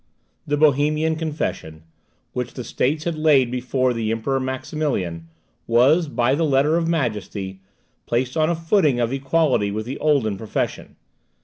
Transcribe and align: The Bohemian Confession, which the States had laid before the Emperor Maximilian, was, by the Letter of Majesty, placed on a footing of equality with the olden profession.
The 0.47 0.57
Bohemian 0.57 1.15
Confession, 1.15 1.83
which 2.33 2.55
the 2.55 2.63
States 2.63 3.03
had 3.03 3.13
laid 3.15 3.51
before 3.51 3.93
the 3.93 4.09
Emperor 4.11 4.39
Maximilian, 4.39 5.27
was, 5.67 6.07
by 6.07 6.33
the 6.33 6.43
Letter 6.43 6.75
of 6.75 6.87
Majesty, 6.87 7.61
placed 8.07 8.35
on 8.35 8.49
a 8.49 8.55
footing 8.55 8.99
of 8.99 9.13
equality 9.13 9.69
with 9.69 9.85
the 9.85 9.99
olden 9.99 10.39
profession. 10.39 10.95